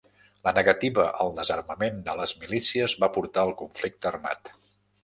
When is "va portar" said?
3.05-3.47